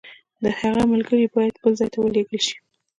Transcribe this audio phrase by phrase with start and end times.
[0.43, 2.55] د هغه ملګري باید بل ځای ته ولېږل شي.